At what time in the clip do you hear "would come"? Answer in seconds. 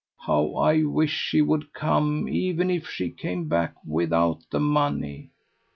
1.43-2.27